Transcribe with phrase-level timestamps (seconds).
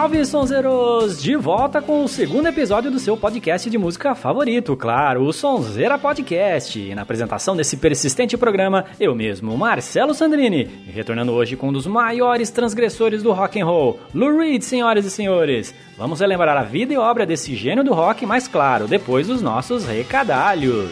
[0.00, 1.22] Salve, sonzeiros!
[1.22, 5.98] De volta com o segundo episódio do seu podcast de música favorito, claro, o Sonzeira
[5.98, 6.78] Podcast.
[6.80, 11.86] E na apresentação desse persistente programa, eu mesmo, Marcelo Sandrini, retornando hoje com um dos
[11.86, 15.74] maiores transgressores do rock and roll, Lou Reed, senhoras e senhores.
[15.98, 19.84] Vamos relembrar a vida e obra desse gênio do rock, mas claro, depois dos nossos
[19.84, 20.88] recadalhos.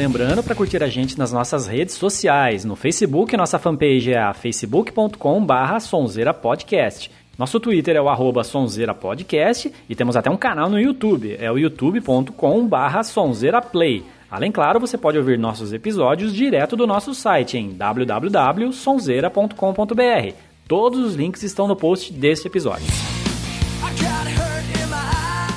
[0.00, 2.64] Lembrando para curtir a gente nas nossas redes sociais.
[2.64, 7.10] No Facebook, nossa fanpage é a facebook.com/barra Sonzeira Podcast.
[7.36, 11.52] Nosso Twitter é o arroba Sonzeira Podcast e temos até um canal no YouTube, é
[11.52, 14.02] o youtube.com/barra Sonzeira Play.
[14.30, 20.34] Além, claro, você pode ouvir nossos episódios direto do nosso site em www.sonzeira.com.br.
[20.66, 22.86] Todos os links estão no post deste episódio.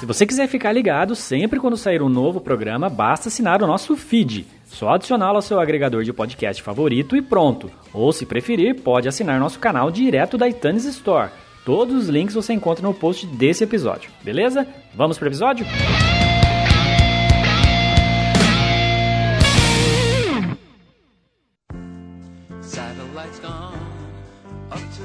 [0.04, 3.96] Se você quiser ficar ligado sempre quando sair um novo programa, basta assinar o nosso
[3.96, 4.46] feed.
[4.66, 7.72] Só adicioná-lo ao seu agregador de podcast favorito e pronto.
[7.94, 11.32] Ou, se preferir, pode assinar nosso canal direto da iTunes Store.
[11.64, 14.68] Todos os links você encontra no post desse episódio, beleza?
[14.94, 15.66] Vamos para o episódio?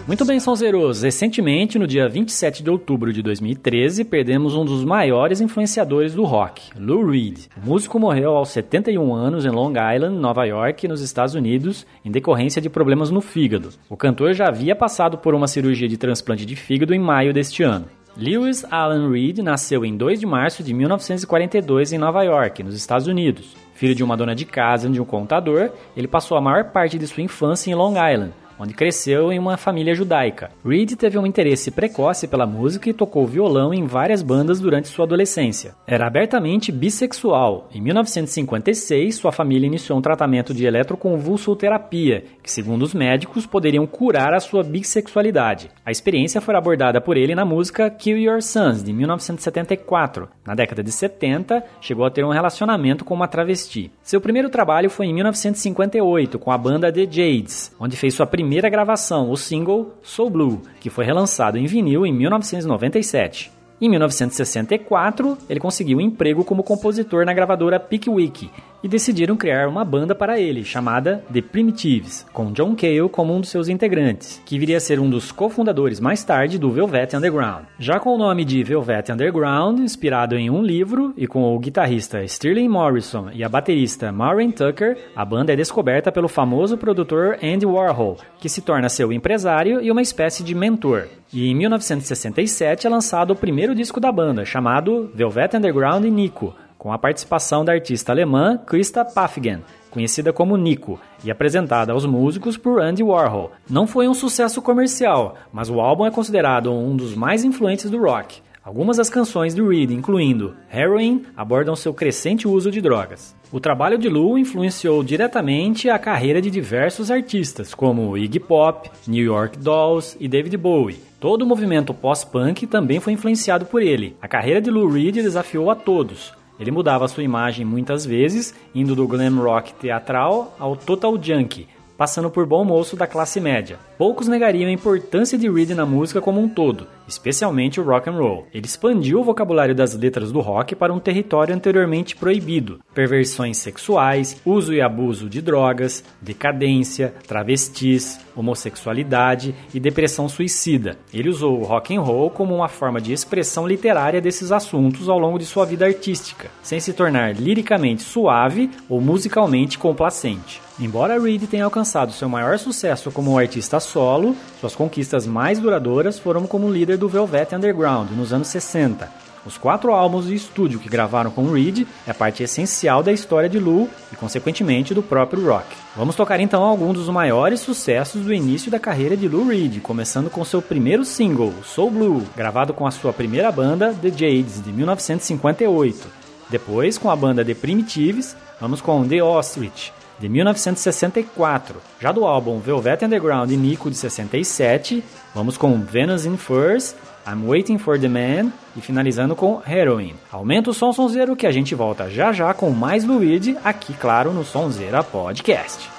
[0.09, 1.03] Muito bem, Sonzeiros.
[1.03, 6.71] Recentemente, no dia 27 de outubro de 2013, perdemos um dos maiores influenciadores do rock,
[6.81, 7.41] Lou Reed.
[7.63, 12.11] O músico morreu aos 71 anos em Long Island, Nova York, nos Estados Unidos, em
[12.11, 13.69] decorrência de problemas no fígado.
[13.87, 17.63] O cantor já havia passado por uma cirurgia de transplante de fígado em maio deste
[17.63, 17.85] ano.
[18.17, 23.07] Lewis Allen Reed nasceu em 2 de março de 1942 em Nova York, nos Estados
[23.07, 23.55] Unidos.
[23.75, 26.99] Filho de uma dona de casa e de um contador, ele passou a maior parte
[26.99, 30.51] de sua infância em Long Island, onde cresceu em uma família judaica.
[30.65, 35.05] Reed teve um interesse precoce pela música e tocou violão em várias bandas durante sua
[35.05, 35.75] adolescência.
[35.87, 37.69] Era abertamente bissexual.
[37.73, 44.35] Em 1956, sua família iniciou um tratamento de eletroconvulsoterapia, que, segundo os médicos, poderiam curar
[44.35, 45.71] a sua bissexualidade.
[45.85, 50.29] A experiência foi abordada por ele na música Kill Your Sons, de 1974.
[50.45, 53.91] Na década de 70, chegou a ter um relacionamento com uma travesti.
[54.03, 58.48] Seu primeiro trabalho foi em 1958, com a banda The Jades, onde fez sua primeira
[58.49, 63.53] primeira gravação, o single Soul Blue, que foi relançado em vinil em 1997.
[63.79, 68.51] Em 1964, ele conseguiu um emprego como compositor na gravadora Pickwick
[68.83, 73.41] e decidiram criar uma banda para ele, chamada The Primitives, com John Cale como um
[73.41, 77.65] dos seus integrantes, que viria a ser um dos cofundadores mais tarde do Velvet Underground.
[77.79, 82.23] Já com o nome de Velvet Underground, inspirado em um livro, e com o guitarrista
[82.25, 87.67] Sterling Morrison e a baterista Maureen Tucker, a banda é descoberta pelo famoso produtor Andy
[87.67, 91.09] Warhol, que se torna seu empresário e uma espécie de mentor.
[91.33, 96.93] E em 1967 é lançado o primeiro disco da banda, chamado Velvet Underground Nico, com
[96.93, 102.81] a participação da artista alemã Christa Pafgen, conhecida como Nico, e apresentada aos músicos por
[102.81, 103.51] Andy Warhol.
[103.69, 108.01] Não foi um sucesso comercial, mas o álbum é considerado um dos mais influentes do
[108.01, 108.41] rock.
[108.63, 113.35] Algumas das canções de Reed, incluindo Heroin, abordam seu crescente uso de drogas.
[113.51, 119.25] O trabalho de Lou influenciou diretamente a carreira de diversos artistas, como Iggy Pop, New
[119.25, 121.01] York Dolls e David Bowie.
[121.19, 124.15] Todo o movimento pós-punk também foi influenciado por ele.
[124.21, 128.95] A carreira de Lou Reed desafiou a todos, ele mudava sua imagem muitas vezes, indo
[128.95, 133.79] do glam rock teatral ao total junk, passando por bom moço da classe média.
[133.97, 138.13] Poucos negariam a importância de Reed na música como um todo, especialmente o rock and
[138.13, 138.47] roll.
[138.53, 144.41] Ele expandiu o vocabulário das letras do rock para um território anteriormente proibido: perversões sexuais,
[144.45, 150.99] uso e abuso de drogas, decadência, travestis, homossexualidade e depressão suicida.
[151.13, 155.19] Ele usou o rock and roll como uma forma de expressão literária desses assuntos ao
[155.19, 160.61] longo de sua vida artística, sem se tornar liricamente suave ou musicalmente complacente.
[160.81, 166.47] Embora Reed tenha alcançado seu maior sucesso como artista solo, suas conquistas mais duradouras foram
[166.47, 169.29] como líder do Velvet Underground nos anos 60.
[169.47, 173.59] Os quatro álbuns de estúdio que gravaram com Reed é parte essencial da história de
[173.59, 175.67] Lou e, consequentemente, do próprio rock.
[175.97, 180.29] Vamos tocar então alguns dos maiores sucessos do início da carreira de Lou Reed, começando
[180.29, 184.71] com seu primeiro single, Soul Blue, gravado com a sua primeira banda, The Jades, de
[184.71, 186.09] 1958.
[186.51, 191.77] Depois, com a banda The Primitives, vamos com The Ostrich, de 1964.
[192.01, 195.03] Já do álbum Velvet Underground e Nico de 67,
[195.35, 196.95] vamos com Venus in Furs,
[197.27, 200.15] I'm Waiting for the Man e finalizando com Heroin.
[200.33, 204.33] Aumenta o som sonzeiro que a gente volta já já com mais Luigi aqui, claro,
[204.33, 205.98] no Sonzeira Podcast.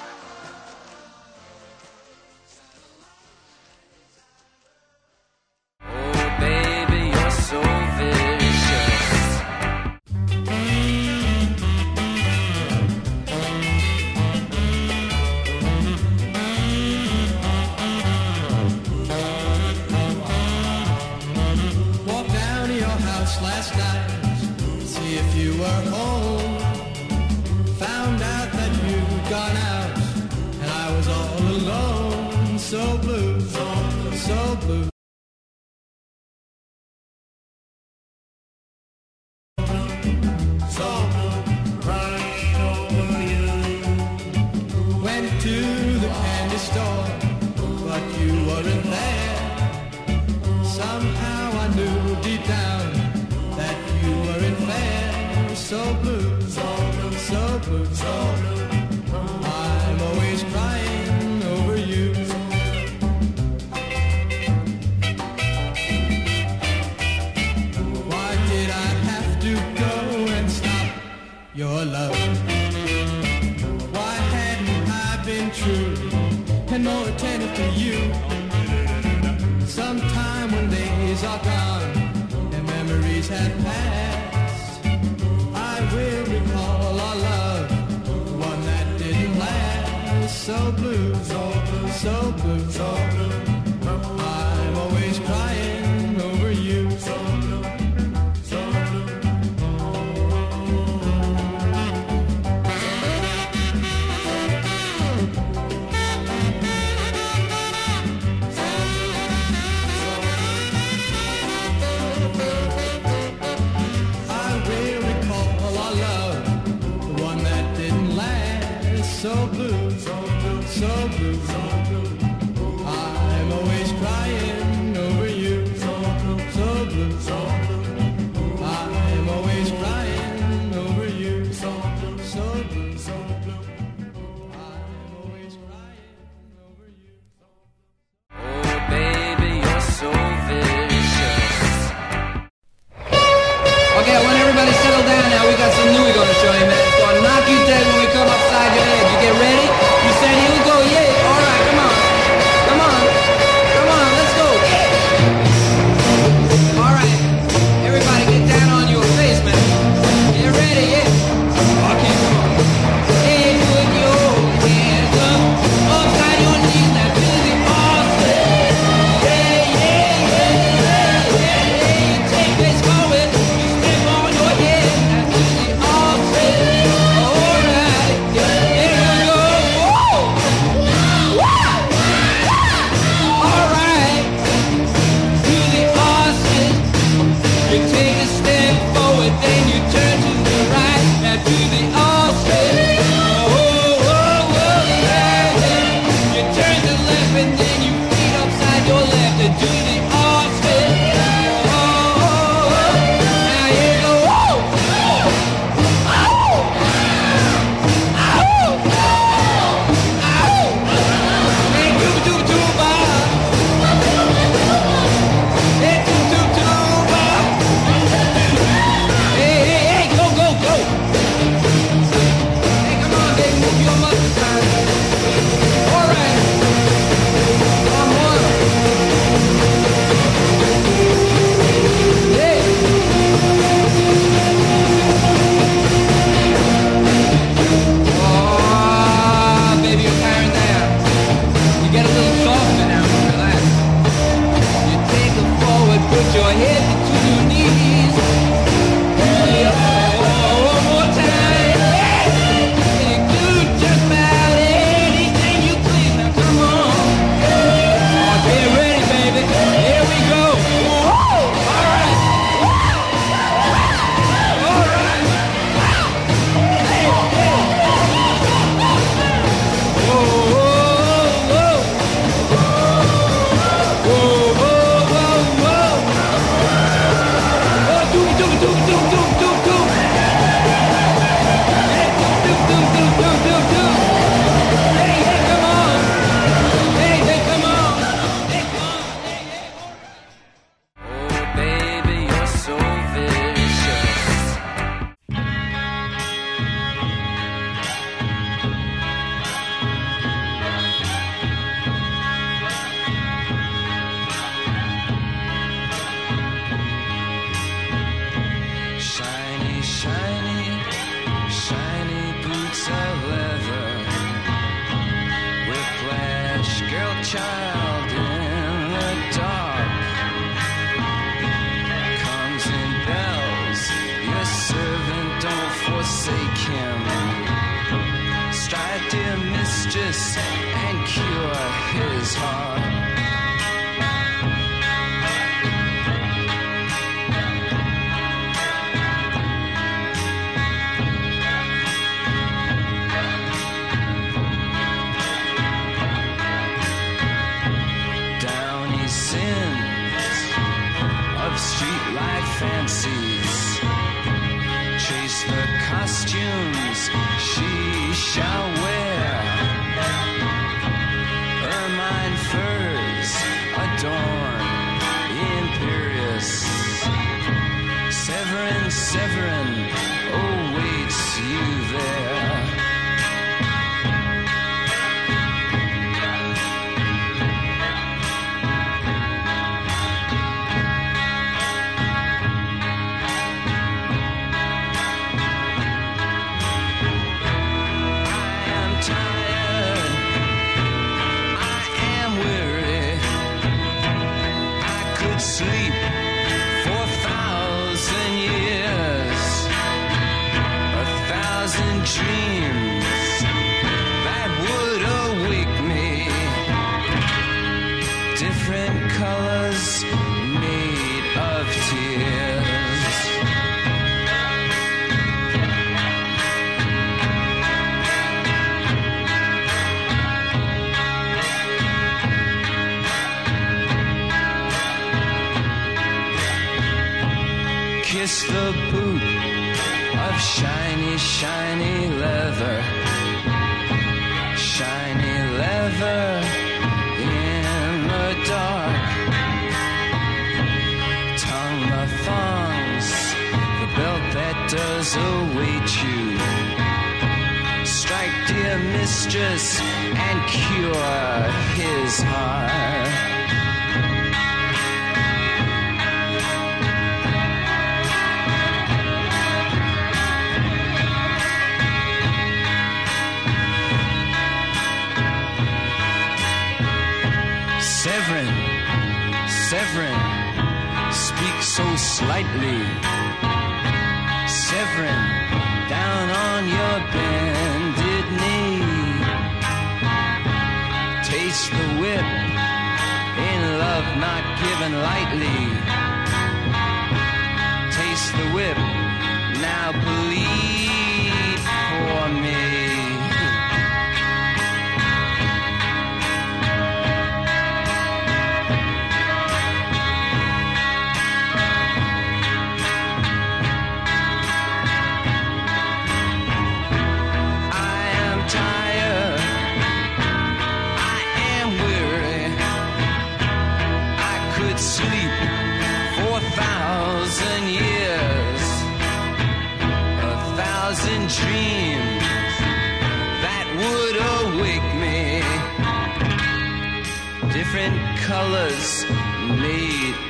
[246.50, 246.89] I hit.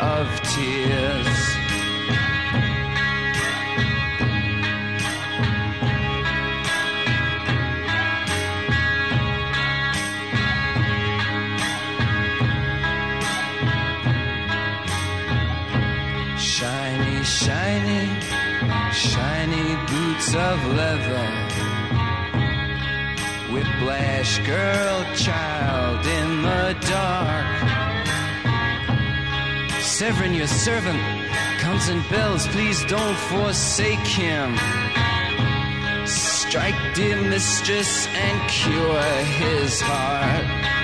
[0.00, 1.38] of tears.
[16.38, 18.20] Shiny, shiny,
[18.92, 21.26] shiny boots of leather.
[23.52, 27.79] Whiplash girl, child in the dark.
[30.00, 30.98] Severin, your servant,
[31.58, 32.46] comes and bells.
[32.48, 34.56] Please don't forsake him.
[36.06, 40.79] Strike, dear mistress, and cure his heart.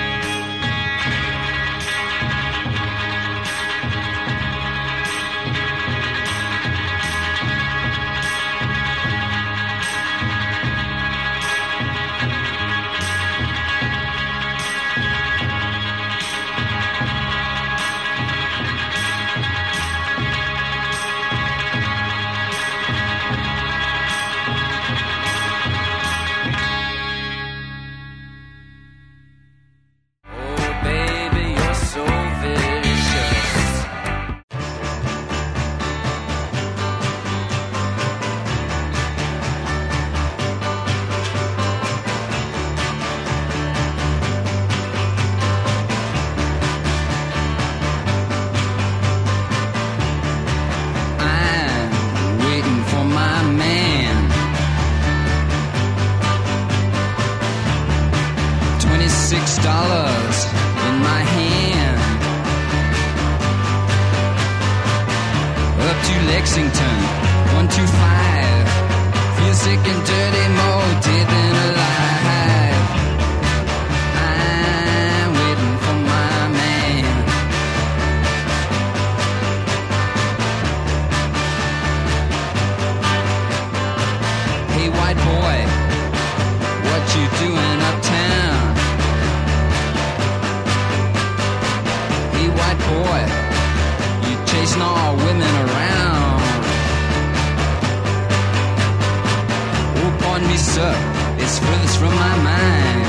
[101.47, 103.07] disgrace from my mind.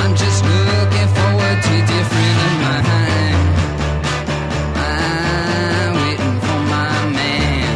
[0.00, 3.38] I'm just looking forward to different of mine.
[4.86, 7.72] I'm waiting for my man.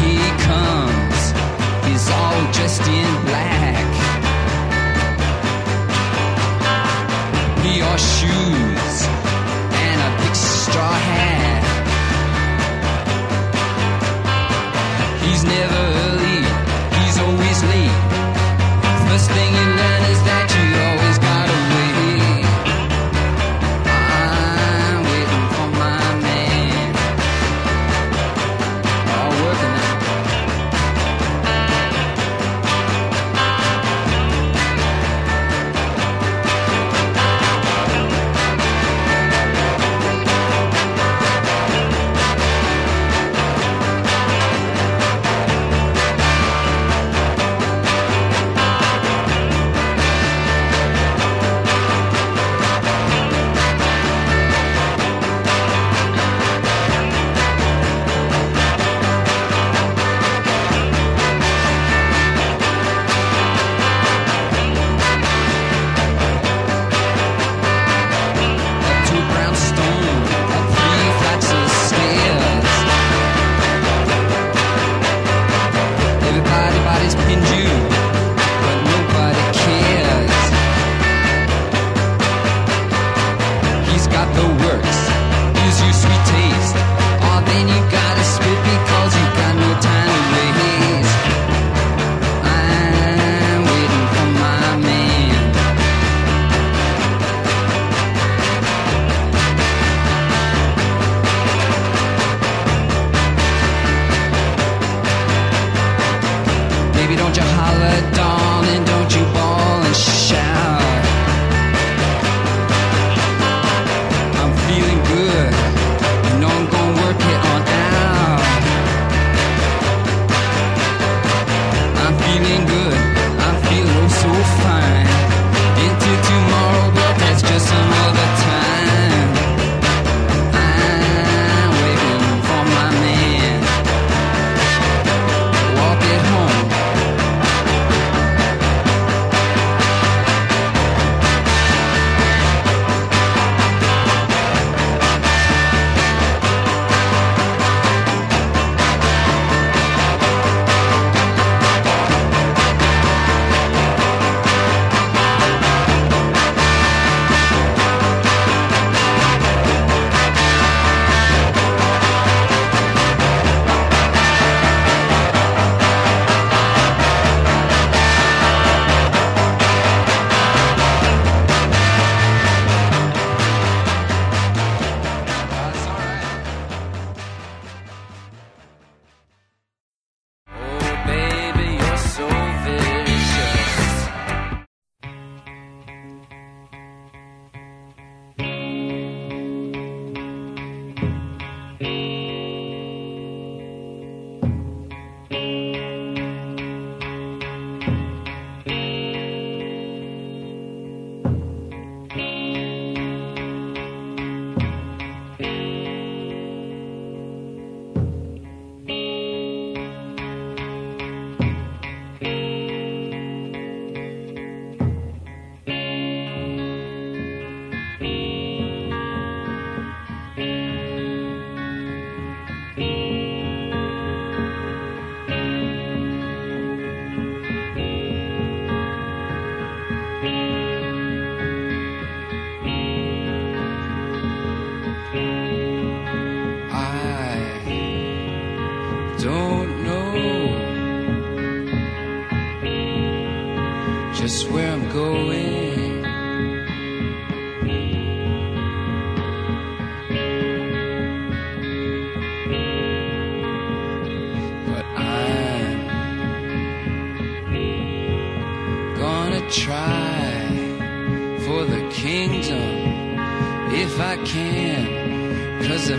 [0.00, 0.14] He
[0.48, 1.20] comes,
[1.86, 3.88] he's all dressed in black.
[7.80, 8.61] Your shoes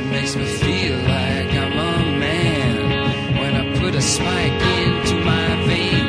[0.05, 6.07] makes me feel like I'm a man when I put a spike into my vein.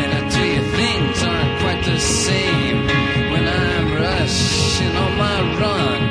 [0.00, 2.86] And I tell you, things aren't quite the same
[3.32, 6.02] when I'm rushing on my run,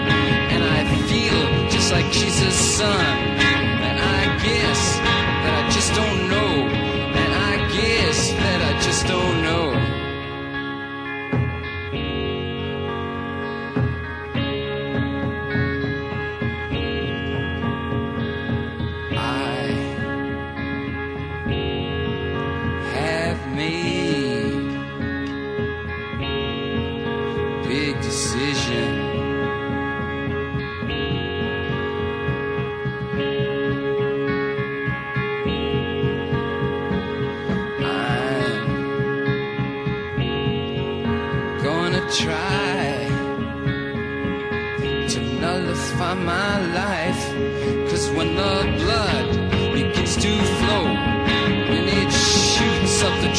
[0.53, 3.24] and I feel just like Jesus' son.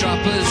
[0.07, 0.46] shoppers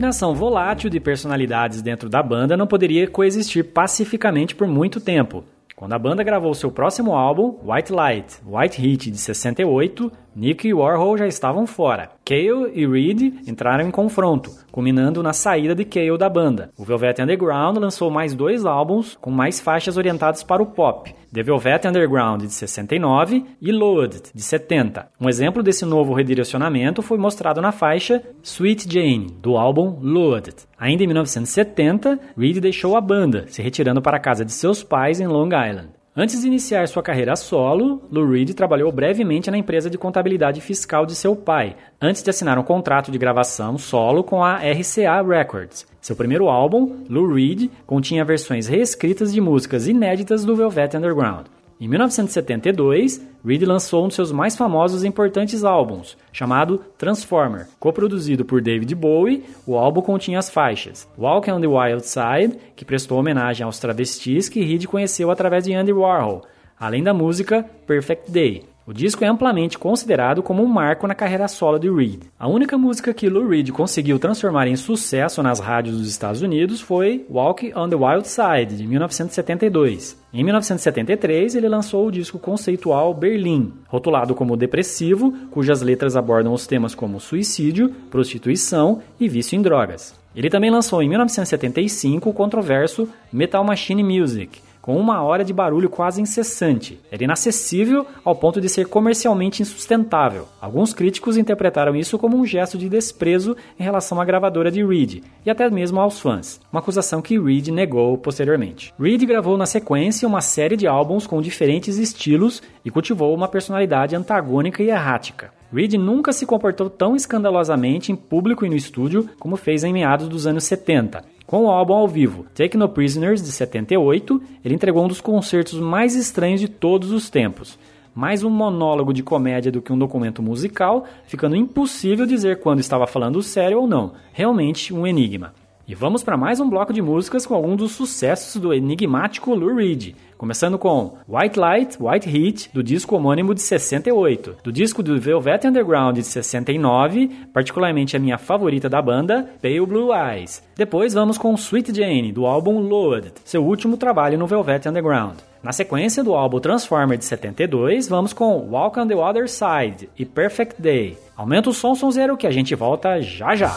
[0.00, 5.44] combinação volátil de personalidades dentro da banda não poderia coexistir pacificamente por muito tempo.
[5.76, 10.74] Quando a banda gravou seu próximo álbum, White Light, White Heat de 68, Nick e
[10.74, 12.10] Warhol já estavam fora.
[12.24, 16.70] Cale e Reed entraram em confronto, culminando na saída de Cale da banda.
[16.78, 21.42] O Velvet Underground lançou mais dois álbuns com mais faixas orientadas para o pop, The
[21.42, 25.08] Velvet Underground de 69 e Loaded de 70.
[25.20, 30.56] Um exemplo desse novo redirecionamento foi mostrado na faixa Sweet Jane, do álbum Loaded.
[30.78, 35.20] Ainda em 1970, Reed deixou a banda, se retirando para a casa de seus pais
[35.20, 35.99] em Long Island.
[36.14, 41.06] Antes de iniciar sua carreira solo, Lou Reed trabalhou brevemente na empresa de contabilidade fiscal
[41.06, 45.86] de seu pai, antes de assinar um contrato de gravação solo com a RCA Records.
[46.00, 51.59] Seu primeiro álbum, Lou Reed, continha versões reescritas de músicas inéditas do Velvet Underground.
[51.80, 57.68] Em 1972, Reed lançou um de seus mais famosos e importantes álbuns, chamado Transformer.
[57.78, 62.84] Coproduzido por David Bowie, o álbum continha as faixas Walk on the Wild Side, que
[62.84, 66.42] prestou homenagem aos travestis que Reed conheceu através de Andy Warhol,
[66.78, 68.69] além da música Perfect Day.
[68.86, 72.22] O disco é amplamente considerado como um marco na carreira solo de Reed.
[72.38, 76.80] A única música que Lou Reed conseguiu transformar em sucesso nas rádios dos Estados Unidos
[76.80, 80.18] foi Walk on the Wild Side, de 1972.
[80.32, 86.66] Em 1973, ele lançou o disco conceitual Berlim, rotulado como depressivo, cujas letras abordam os
[86.66, 90.18] temas como suicídio, prostituição e vício em drogas.
[90.34, 95.88] Ele também lançou em 1975 o controverso Metal Machine Music, com uma hora de barulho
[95.88, 97.00] quase incessante.
[97.10, 100.48] Era inacessível ao ponto de ser comercialmente insustentável.
[100.60, 105.22] Alguns críticos interpretaram isso como um gesto de desprezo em relação à gravadora de Reed
[105.44, 108.92] e até mesmo aos fãs, uma acusação que Reed negou posteriormente.
[108.98, 114.16] Reed gravou na sequência uma série de álbuns com diferentes estilos e cultivou uma personalidade
[114.16, 115.52] antagônica e errática.
[115.72, 120.28] Reed nunca se comportou tão escandalosamente em público e no estúdio como fez em meados
[120.28, 121.22] dos anos 70.
[121.50, 125.80] Com o álbum ao vivo Take No Prisoners de 78, ele entregou um dos concertos
[125.80, 127.76] mais estranhos de todos os tempos.
[128.14, 133.04] Mais um monólogo de comédia do que um documento musical, ficando impossível dizer quando estava
[133.04, 134.12] falando sério ou não.
[134.32, 135.52] Realmente um enigma.
[135.88, 139.74] E vamos para mais um bloco de músicas com alguns dos sucessos do enigmático Lou
[139.74, 145.20] Reed, começando com White Light, White Heat, do disco homônimo de 68, do disco do
[145.20, 150.62] Velvet Underground de 69, particularmente a minha favorita da banda, Pale Blue Eyes.
[150.74, 155.40] Depois vamos com Sweet Jane, do álbum Loaded, seu último trabalho no Velvet Underground.
[155.62, 160.24] Na sequência do álbum Transformer de 72, vamos com Walk on the Other Side e
[160.24, 161.18] Perfect Day.
[161.36, 163.68] Aumenta o som, sonzeiro, que a gente volta já já.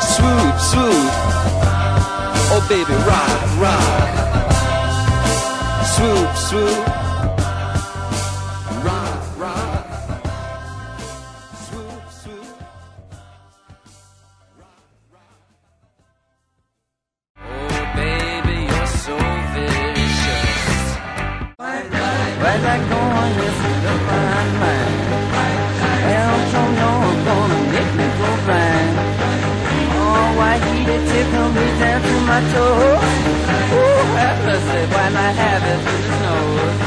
[0.00, 1.67] Swoop, swoop.
[2.68, 4.08] Baby, rock, rock.
[5.86, 6.97] Swoop, swoop.
[32.28, 33.00] My toes?
[33.72, 36.78] Ooh, have mercy, while I have it in his nose.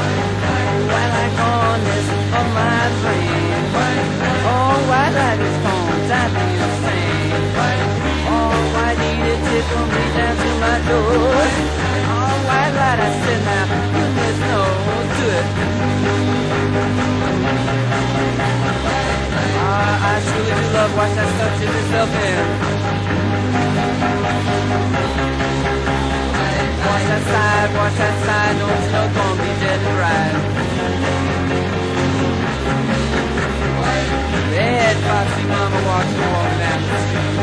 [0.92, 3.62] While I on this of my brain.
[4.46, 7.46] Oh, why like his phone, drive me insane.
[8.30, 11.54] Oh, why did it tickle me down to my toes?
[12.14, 15.46] Oh, why light I sit now, goodness knows, do it.
[19.58, 22.71] Ah, I truly do love watch that stuff tip itself in.
[27.24, 30.34] That side, watch that side, no it's not gonna be dead and right.
[34.52, 37.36] Bad foxy mama watch her walk down the street.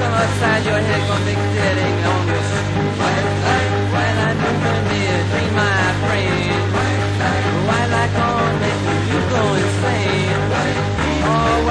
[0.00, 2.70] Come outside your head, gonna make a dead egg on your street.
[3.90, 6.64] While I do you near, be my friend.
[7.68, 10.38] While I gonna make you go insane.
[11.22, 11.70] Oh,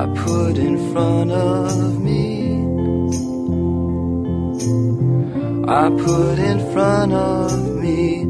[0.00, 2.54] I put in front of me.
[5.68, 8.29] I put in front of me.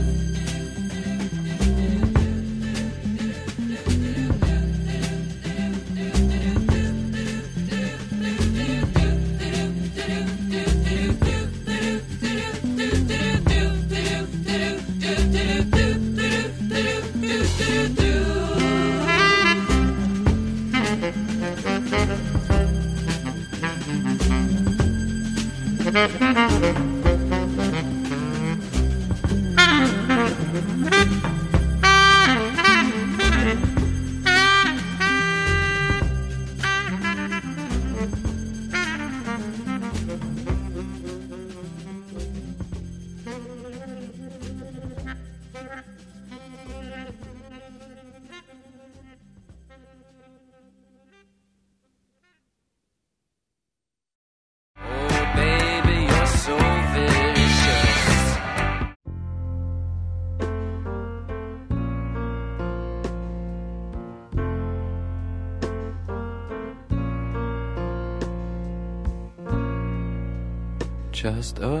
[71.51, 71.80] podcast.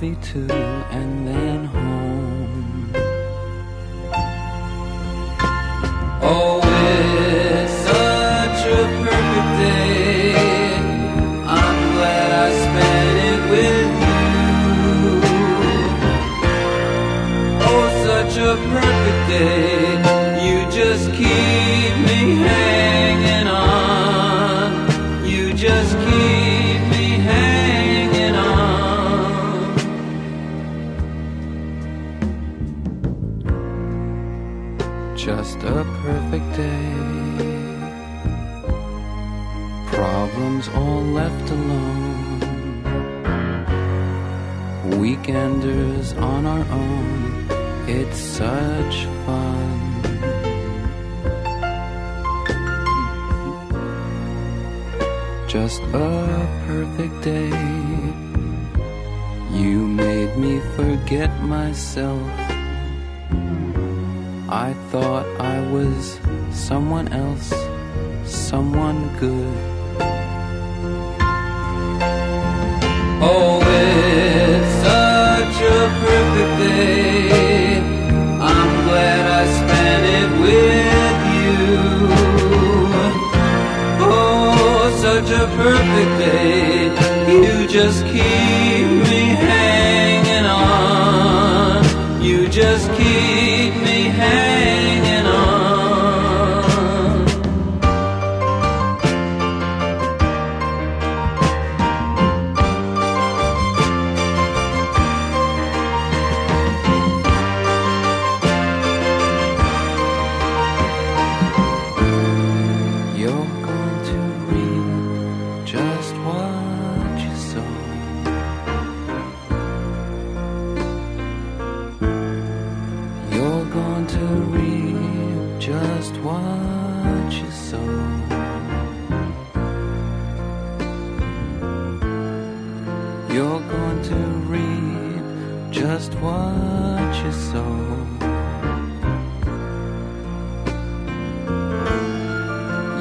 [0.00, 1.49] movie too, and then
[61.96, 62.49] myself.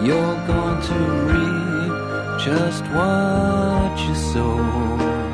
[0.02, 5.28] You're going to reap just what you sow.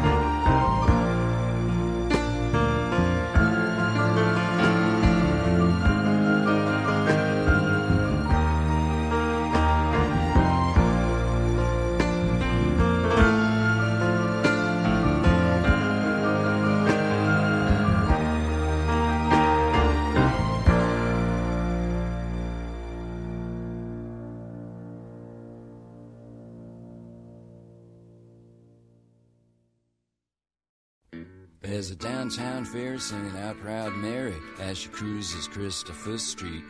[32.75, 36.63] Fair singing out Proud Mary as she cruises Christopher Street.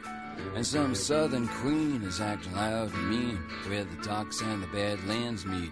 [0.55, 5.45] And some southern queen is acting loud and mean where the docks and the Badlands
[5.45, 5.71] meet.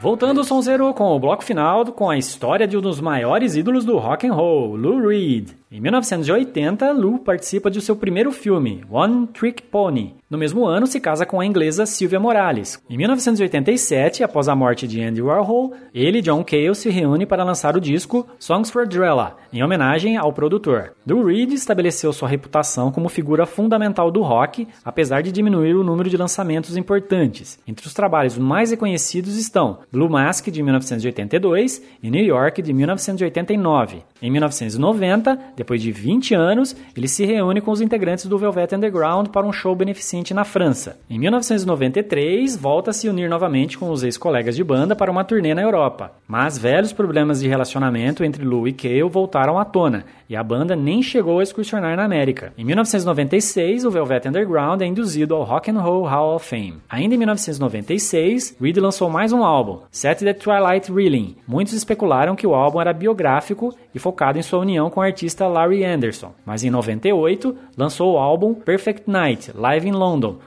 [0.00, 3.84] Voltando o Sonzeiro com o bloco final com a história de um dos maiores ídolos
[3.84, 5.50] do rock and roll, Lou Reed.
[5.70, 10.14] Em 1980, Lou participa de seu primeiro filme, One Trick Pony.
[10.34, 12.82] No mesmo ano, se casa com a inglesa Sylvia Morales.
[12.90, 17.44] Em 1987, após a morte de Andy Warhol, ele e John Cale se reúnem para
[17.44, 20.94] lançar o disco Songs for Drella, em homenagem ao produtor.
[21.06, 26.10] Lou Reed estabeleceu sua reputação como figura fundamental do rock, apesar de diminuir o número
[26.10, 27.60] de lançamentos importantes.
[27.64, 34.02] Entre os trabalhos mais reconhecidos estão Blue Mask, de 1982, e New York, de 1989.
[34.20, 39.28] Em 1990, depois de 20 anos, ele se reúne com os integrantes do Velvet Underground
[39.28, 40.96] para um show beneficente na França.
[41.10, 45.52] Em 1993, volta a se unir novamente com os ex-colegas de banda para uma turnê
[45.54, 46.12] na Europa.
[46.26, 50.74] Mas velhos problemas de relacionamento entre Lou e Cale voltaram à tona, e a banda
[50.74, 52.52] nem chegou a excursionar na América.
[52.56, 56.78] Em 1996, o Velvet Underground é induzido ao Rock and Roll Hall of Fame.
[56.88, 61.36] Ainda em 1996, Reed lançou mais um álbum, Set the Twilight Reeling.
[61.46, 65.46] Muitos especularam que o álbum era biográfico e focado em sua união com o artista
[65.46, 66.32] Larry Anderson.
[66.44, 70.03] Mas em 98, lançou o álbum Perfect Night, Live in London,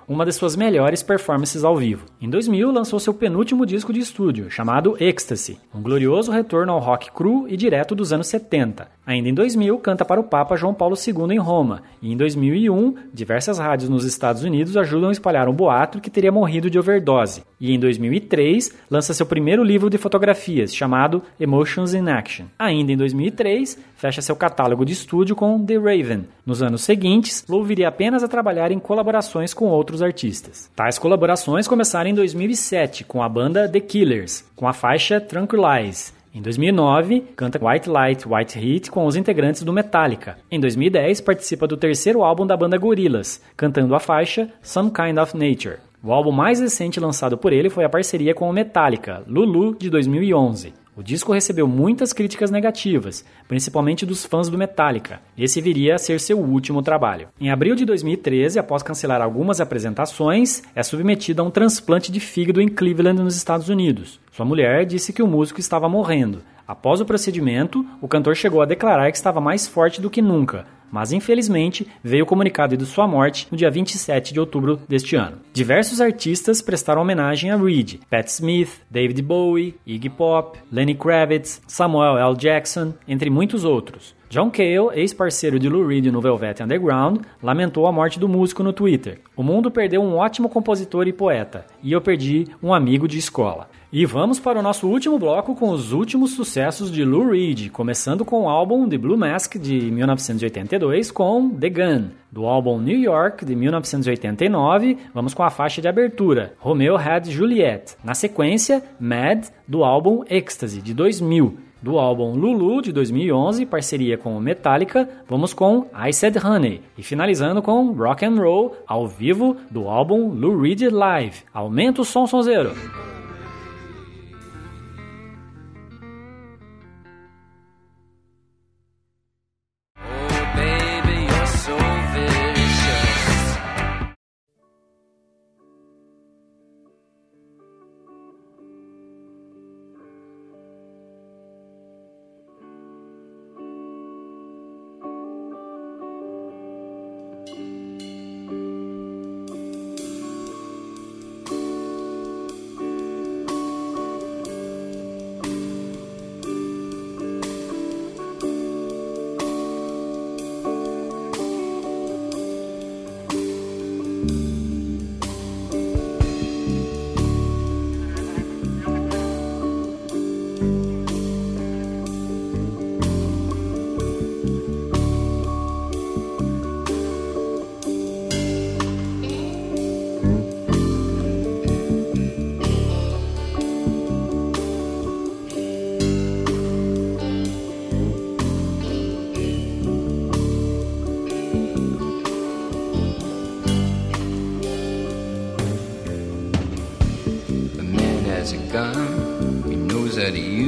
[0.08, 2.06] uma das suas melhores performances ao vivo.
[2.22, 7.12] Em 2000, lançou seu penúltimo disco de estúdio, chamado Ecstasy, um glorioso retorno ao rock
[7.12, 8.88] cru e direto dos anos 70.
[9.06, 12.94] Ainda em 2000, canta para o Papa João Paulo II em Roma, e em 2001,
[13.14, 17.44] diversas rádios nos Estados Unidos ajudam a espalhar um boato que teria morrido de overdose.
[17.60, 22.46] E em 2003, lança seu primeiro livro de fotografias, chamado Emotions in Action.
[22.60, 26.26] Ainda em 2003, fecha seu catálogo de estúdio com The Raven.
[26.46, 30.70] Nos anos seguintes, Lou viria apenas a trabalhar em colaborações com outros artistas.
[30.76, 36.14] Tais colaborações começaram em 2007 com a banda The Killers, com a faixa Tranquilize.
[36.34, 40.38] Em 2009, canta White Light, White Heat com os integrantes do Metallica.
[40.52, 45.36] Em 2010, participa do terceiro álbum da banda Gorillaz, cantando a faixa Some Kind of
[45.36, 45.80] Nature.
[46.04, 49.90] O álbum mais recente lançado por ele foi a parceria com o Metallica, Lulu, de
[49.90, 50.74] 2011.
[50.98, 55.22] O disco recebeu muitas críticas negativas, principalmente dos fãs do Metallica.
[55.38, 57.28] Esse viria a ser seu último trabalho.
[57.40, 62.60] Em abril de 2013, após cancelar algumas apresentações, é submetido a um transplante de fígado
[62.60, 64.20] em Cleveland, nos Estados Unidos.
[64.32, 66.42] Sua mulher disse que o músico estava morrendo.
[66.68, 70.66] Após o procedimento, o cantor chegou a declarar que estava mais forte do que nunca,
[70.92, 75.38] mas infelizmente veio o comunicado de sua morte no dia 27 de outubro deste ano.
[75.54, 82.18] Diversos artistas prestaram homenagem a Reed: Pat Smith, David Bowie, Iggy Pop, Lenny Kravitz, Samuel
[82.18, 82.36] L.
[82.38, 84.16] Jackson, entre muitos outros.
[84.30, 88.74] John Cale, ex-parceiro de Lou Reed no Velvet Underground, lamentou a morte do músico no
[88.74, 89.22] Twitter.
[89.38, 93.70] O mundo perdeu um ótimo compositor e poeta, e eu perdi um amigo de escola.
[93.92, 98.26] E vamos para o nosso último bloco com os últimos sucessos de Lou Reed, começando
[98.26, 102.10] com o álbum The Blue Mask de 1982 com The Gun.
[102.30, 107.96] Do álbum New York de 1989, vamos com a faixa de abertura Romeo Had Juliet.
[108.04, 111.58] Na sequência, Mad do álbum Ecstasy de 2000.
[111.82, 117.62] Do álbum Lulu de 2011, parceria com Metallica, vamos com I Said Honey e finalizando
[117.62, 121.44] com Rock and Roll ao vivo do álbum Lou Reed Live.
[121.54, 122.72] Aumenta o som sonzeiro.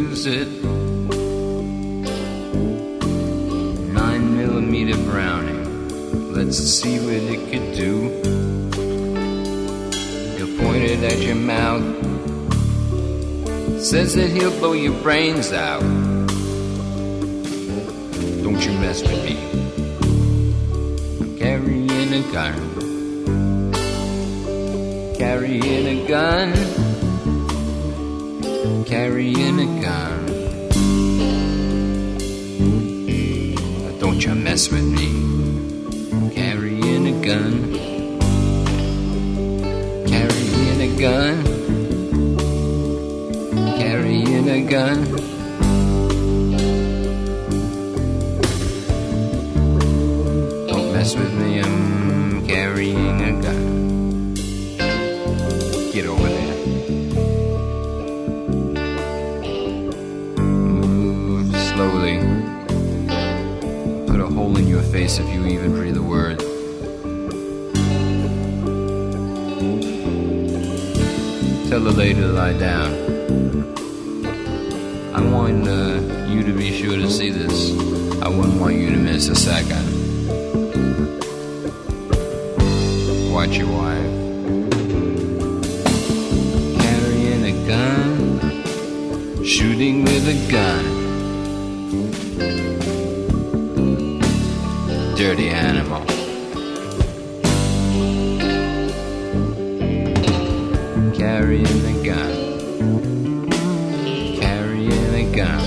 [0.09, 0.47] Use it.
[3.93, 6.33] Nine millimeter Browning.
[6.33, 8.09] Let's see what it could do.
[10.35, 11.83] He'll point it at your mouth.
[13.83, 15.83] Says that he'll blow your brains out.
[101.69, 102.33] Carrying a gun.
[104.41, 105.61] Carrying a gun.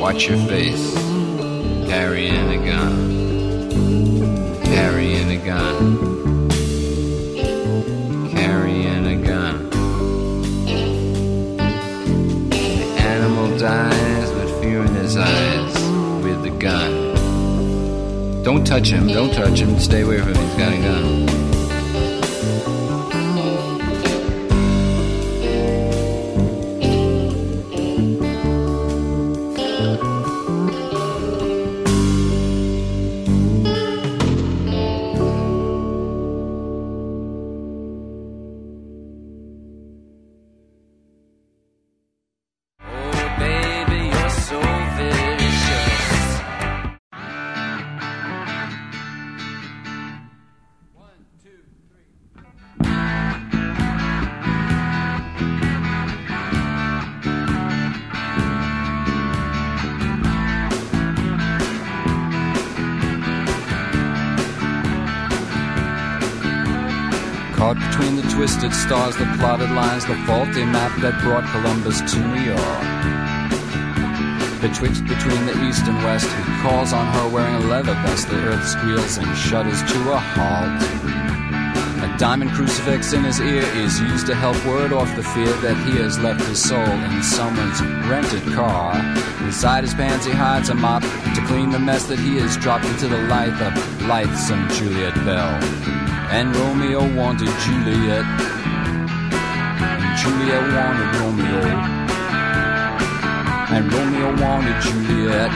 [0.00, 0.94] Watch your face.
[1.86, 2.94] Carrying a gun.
[4.64, 5.76] Carrying a gun.
[8.30, 9.70] Carrying a gun.
[12.48, 13.98] The animal died
[15.08, 15.74] his eyes
[16.22, 16.92] with the gun.
[18.42, 21.37] Don't touch him, don't touch him, stay away from him, he's got a gun.
[68.88, 72.88] Stars, the plotted lines, the faulty map that brought Columbus to New York.
[74.62, 78.30] Betwixt between the east and west, he calls on her wearing a leather vest.
[78.30, 80.80] The earth squeals and shudders to a halt.
[82.00, 85.76] A diamond crucifix in his ear is used to help ward off the fear that
[85.84, 88.96] he has left his soul in someone's rented car.
[89.44, 92.86] Inside his pants, he hides a mop to clean the mess that he has dropped
[92.86, 93.76] into the life of
[94.08, 95.62] lithesome Juliet Bell.
[96.30, 98.24] And Romeo wanted Juliet,
[100.28, 101.62] Juliet wanted Romeo,
[103.72, 105.50] and Romeo wanted Juliet,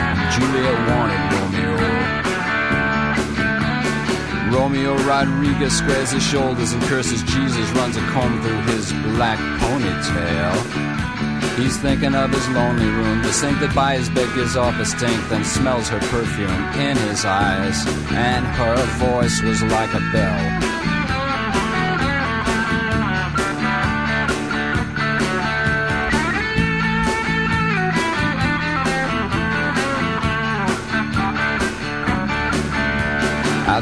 [0.00, 1.76] and Juliet wanted Romeo.
[4.56, 10.56] Romeo Rodriguez squares his shoulders and curses Jesus, runs a comb through his black ponytail.
[11.58, 14.86] He's thinking of his lonely room, the sink that by his bed gives off a
[14.86, 20.61] stink, then smells her perfume in his eyes, and her voice was like a bell.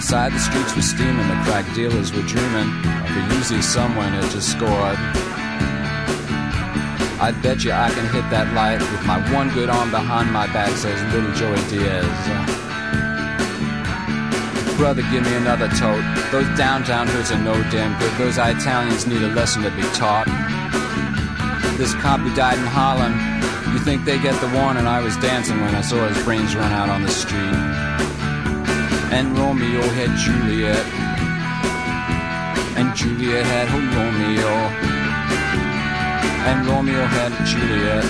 [0.01, 2.73] Outside the streets were steaming, the crack dealers were dreaming
[3.05, 4.97] of a Uzi someone had just scored.
[7.21, 10.47] I bet you I can hit that light with my one good arm behind my
[10.57, 12.09] back, says little Joey Diaz.
[14.79, 16.01] Brother, give me another tote.
[16.33, 18.11] Those downtown hoods are no damn good.
[18.17, 20.25] Those Italians need a lesson to be taught.
[21.77, 23.13] This cop who died in Harlem,
[23.75, 24.87] you think they get the warning?
[24.87, 27.70] I was dancing when I saw his brains run out on the street.
[29.11, 30.87] And Romeo had Juliet,
[32.77, 35.01] and Juliet had her Romeo
[36.41, 38.05] and Romeo had Juliet,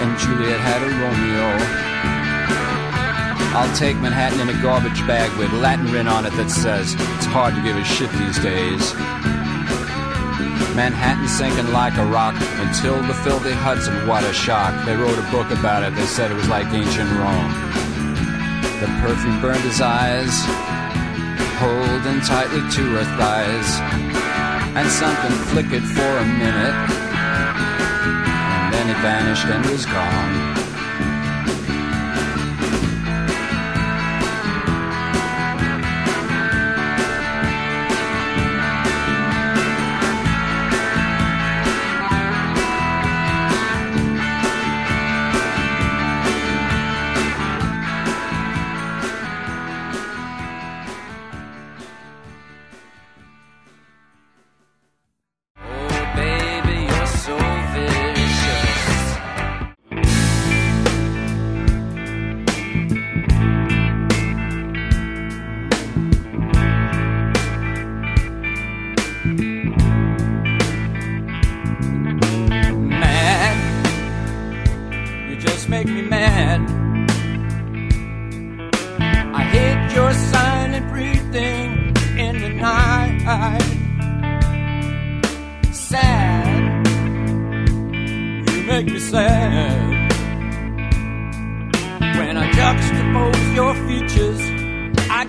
[0.00, 1.48] and Juliet had a Romeo.
[3.54, 7.26] I'll take Manhattan in a garbage bag with Latin written on it that says, it's
[7.26, 8.94] hard to give a shit these days.
[10.74, 12.34] Manhattan sinking like a rock
[12.64, 14.72] until the filthy Hudson, what a shock.
[14.86, 17.71] They wrote a book about it, they said it was like ancient Rome.
[18.82, 20.34] The perfume burned his eyes,
[21.62, 23.78] holding tightly to her thighs
[24.74, 26.90] and something flickered for a minute,
[28.58, 30.51] and then it vanished and was gone.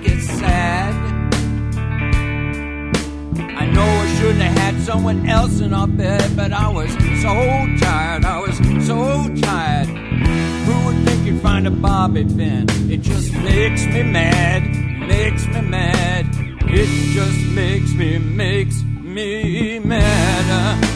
[0.06, 0.94] It's sad.
[3.62, 6.92] I know I should have had someone else in our bed, but I was
[7.22, 7.34] so
[7.80, 9.88] tired, I was so tired.
[9.88, 12.68] Who would think you'd find a bobby pin?
[12.92, 14.64] It just makes me mad,
[15.08, 16.26] makes me mad.
[16.66, 20.46] It just makes me, makes me mad.
[20.50, 20.93] Uh,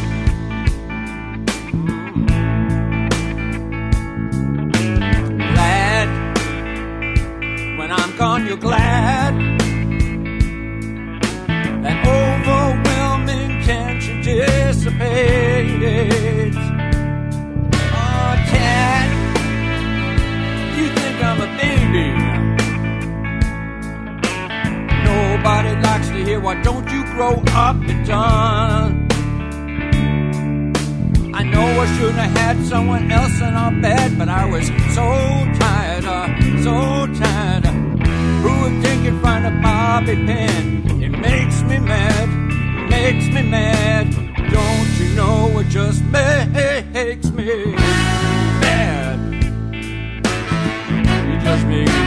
[8.46, 9.34] you're glad.
[11.84, 15.08] that overwhelming tension dissipates.
[18.00, 19.08] Oh, Tad,
[20.78, 22.08] you think I'm a baby.
[25.06, 29.08] Nobody likes to hear, why don't you grow up and done?
[31.34, 35.08] I know I shouldn't have had someone else in our bed, but I was so
[35.60, 36.28] tired, uh,
[36.64, 37.67] so tired
[38.42, 41.02] who would think you'd find a bobby pin.
[41.02, 42.30] It makes me mad,
[42.90, 44.12] makes me mad.
[44.52, 47.76] Don't you know it just makes me
[48.62, 49.20] mad?
[49.74, 51.92] It just makes.
[51.92, 52.07] me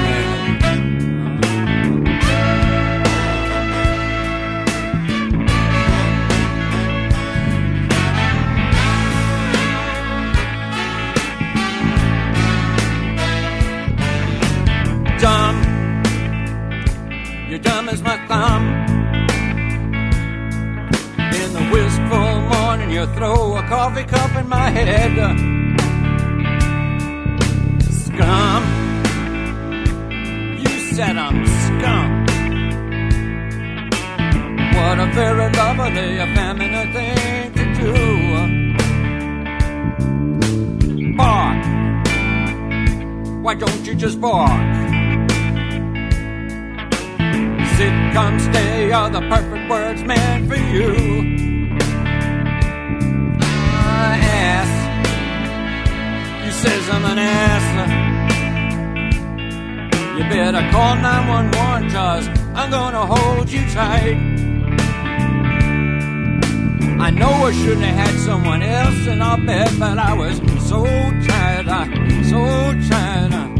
[17.93, 18.65] as my thumb.
[21.41, 25.17] In the wistful morning, you throw a coffee cup in my head.
[28.05, 28.63] Scum.
[30.63, 32.11] You said I'm scum.
[34.77, 37.93] What a very lovely, feminine thing to do.
[41.17, 41.61] Bark.
[43.45, 44.80] Why don't you just bark?
[47.81, 50.93] Sit, come, stay are the perfect words meant for you.
[53.41, 54.73] Uh, ass.
[56.45, 57.67] You says I'm an ass.
[60.19, 64.19] You better call 911 cause I'm gonna hold you tight.
[67.01, 70.37] I know I shouldn't have had someone else in our bed, but I was
[70.69, 71.87] so tired, I,
[72.25, 73.11] so tired.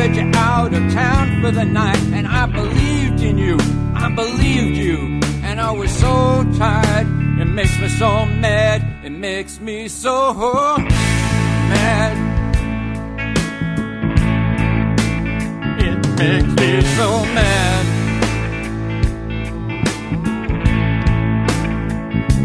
[0.00, 3.58] said you're out of town for the night, and I believed in you,
[3.94, 7.06] I believed you, and I was so tired.
[7.38, 10.32] It makes me so mad, it makes me so
[11.74, 12.12] mad.
[15.86, 17.84] It makes me so mad.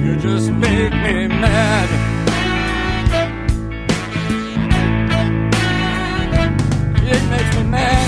[0.04, 2.15] You just make me mad.
[7.76, 8.05] Makes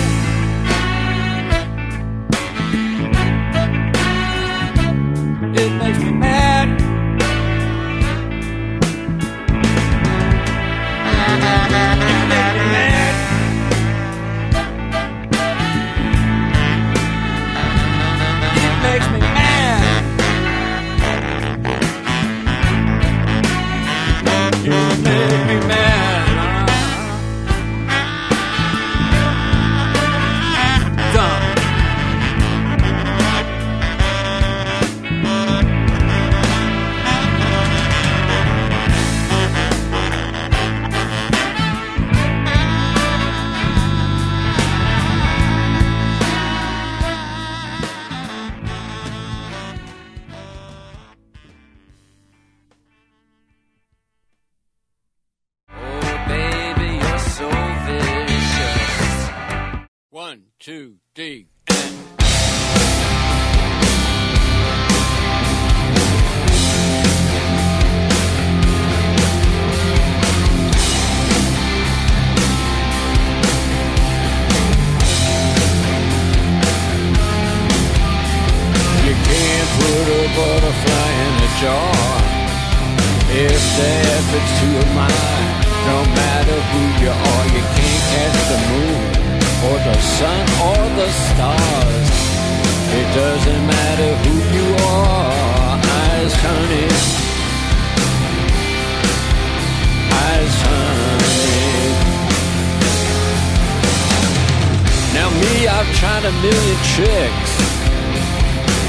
[105.78, 107.54] I've tried a million tricks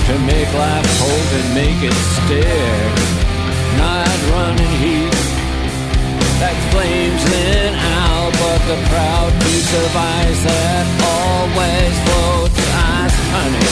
[0.08, 2.92] to make life hold and make it stick.
[3.76, 5.12] Night running heat
[6.40, 12.56] that flames in out, but the proud piece of ice that always floats.
[12.56, 13.68] Iced honey.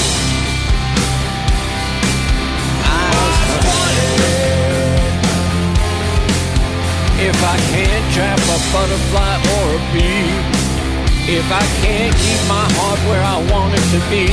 [2.85, 4.13] Iced honey.
[7.33, 10.56] If I can't trap a butterfly or a bee,
[11.29, 14.31] if I can't keep my heart where I want it to be,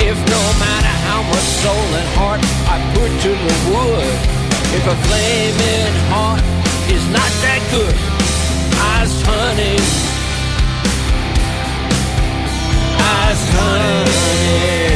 [0.00, 2.40] if no matter how much soul and heart
[2.72, 4.16] I put to the wood,
[4.72, 6.40] if a flaming heart
[6.88, 7.96] is not that good,
[8.96, 9.76] iced honey,
[13.28, 14.88] iced honey.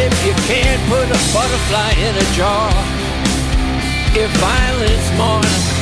[0.00, 2.72] If you can't put a butterfly in a jar,
[4.16, 5.75] if violence marks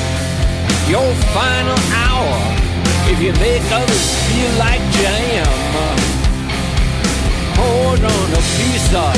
[0.88, 2.36] your final hour,
[3.08, 5.48] if you make others feel like jam
[7.56, 9.16] poured on a piece of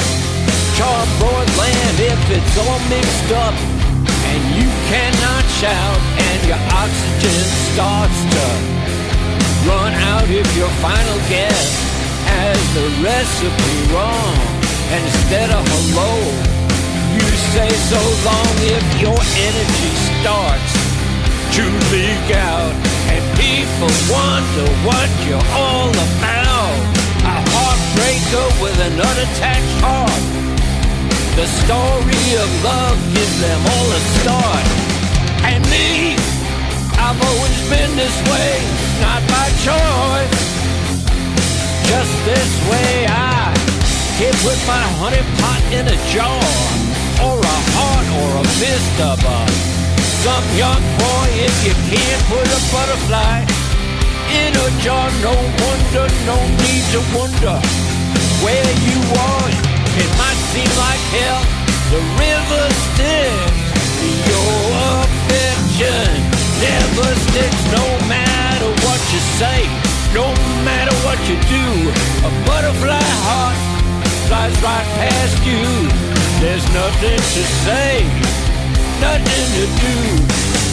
[0.79, 3.57] charbroiled land if it's all mixed up
[4.31, 6.01] and you cannot shout
[6.31, 7.43] and your oxygen
[7.75, 8.47] starts to
[9.67, 11.67] run out if your final guess
[12.31, 14.37] has the recipe wrong.
[14.95, 16.15] And instead of hello
[17.17, 20.76] you say so long if your energy starts
[21.55, 22.75] to leak out
[23.13, 30.25] and people wonder what you're all about a heartbreaker with an unattached heart.
[31.35, 34.67] The story of love gives them all a start.
[35.43, 36.15] And me,
[36.97, 38.53] I've always been this way,
[39.03, 40.47] not by choice.
[41.91, 43.07] just this way.
[43.09, 43.53] I
[44.19, 46.47] can put my honey pot in a jar,
[47.27, 49.76] or a heart, or a fist of a
[50.27, 51.27] some young boy.
[51.39, 53.47] If you can't put a butterfly
[54.43, 56.37] in a jar, no wonder, no
[56.67, 57.55] need to wonder
[58.43, 58.99] where you
[59.31, 59.49] are.
[60.03, 61.43] It might seem like hell,
[61.95, 63.55] the river Styx.
[64.27, 64.59] Your
[64.99, 66.11] affection
[66.59, 69.63] never sticks, no matter what you say,
[70.11, 70.27] no
[70.67, 71.67] matter what you do.
[72.27, 73.59] A butterfly heart
[74.27, 75.63] flies right past you.
[76.43, 77.93] There's nothing to say,
[79.01, 79.95] nothing to do.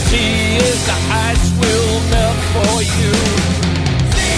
[0.09, 3.13] See if the ice will melt for you.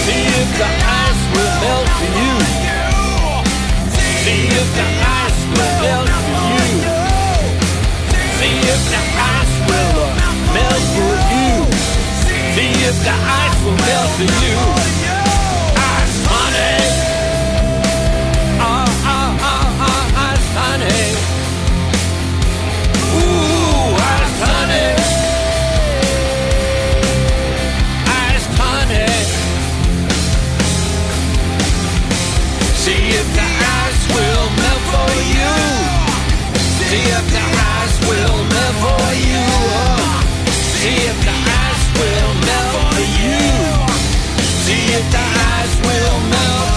[0.06, 0.70] See if the
[1.06, 2.34] ice will melt for you.
[4.24, 4.88] See if the
[5.24, 6.68] ice will melt for you.
[8.40, 9.02] See if the
[9.38, 10.08] ice will
[10.56, 11.52] melt for you.
[12.56, 15.15] See if the ice will melt for you.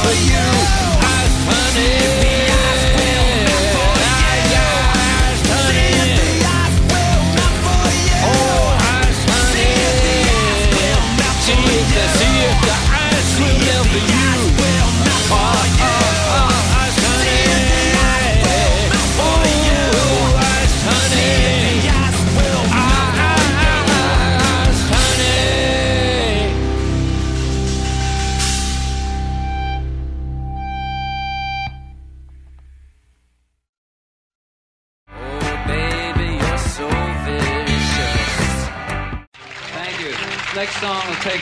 [0.09, 0.47] For you.
[1.05, 2.15] Iced honey.
[2.15, 2.18] Eh?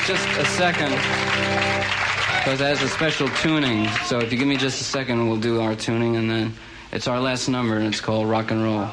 [0.06, 0.90] Just a second
[2.38, 3.88] because it has a special tuning.
[4.04, 6.54] So if you give me just a second, we'll do our tuning, and then
[6.92, 8.88] it's our last number, and it's called Rock and Roll.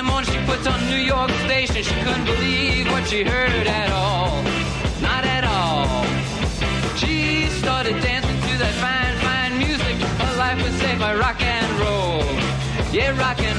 [0.00, 3.90] Fine morning she puts on New York station, she couldn't believe what she heard at
[3.92, 4.42] all.
[5.02, 6.04] Not at all.
[6.96, 9.96] She started dancing to that fine, fine music.
[10.24, 12.24] Her life was saved by rock and roll.
[12.90, 13.49] Yeah, rock and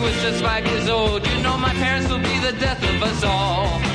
[0.00, 3.22] was just five years old, you know my parents will be the death of us
[3.24, 3.89] all.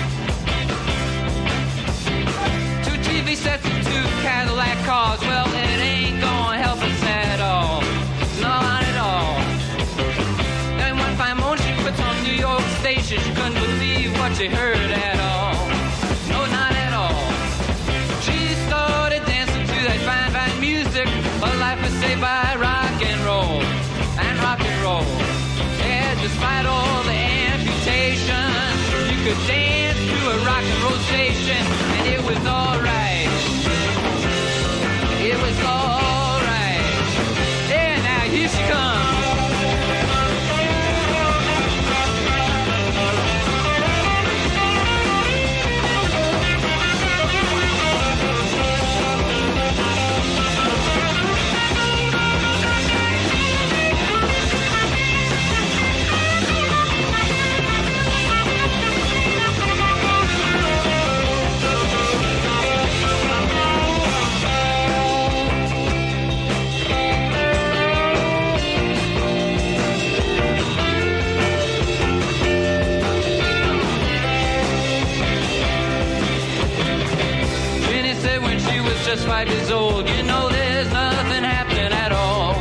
[79.15, 80.09] Just five years old.
[80.09, 82.55] You know there's nothing happening at all.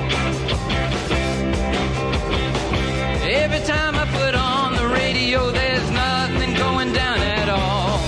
[3.42, 7.98] Every time I put on the radio, there's nothing going down at all.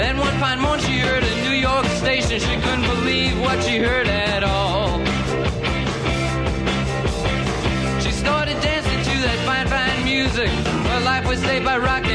[0.00, 2.38] Then one fine morning she heard a New York station.
[2.38, 4.98] She couldn't believe what she heard at all.
[8.02, 10.50] She started dancing to that fine, fine music.
[10.92, 12.09] Her life was saved by rock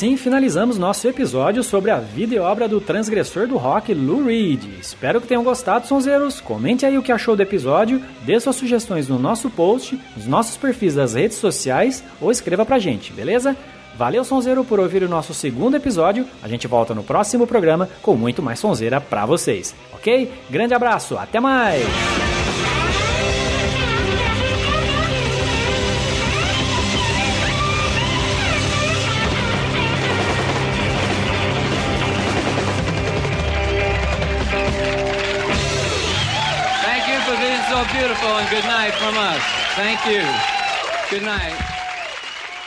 [0.00, 4.64] assim finalizamos nosso episódio sobre a vida e obra do transgressor do rock Lou Reed.
[4.80, 6.40] Espero que tenham gostado, sonzeiros.
[6.40, 10.56] Comente aí o que achou do episódio, dê suas sugestões no nosso post, nos nossos
[10.56, 13.54] perfis das redes sociais ou escreva pra gente, beleza?
[13.94, 16.26] Valeu, sonzeiro, por ouvir o nosso segundo episódio.
[16.42, 20.32] A gente volta no próximo programa com muito mais sonzeira pra vocês, ok?
[20.48, 22.39] Grande abraço, até mais!
[39.80, 40.20] Thank you.
[41.08, 41.56] Good night.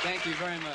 [0.02, 0.73] Thank you very much.